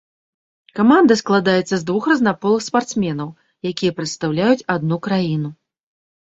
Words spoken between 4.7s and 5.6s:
адну краіну.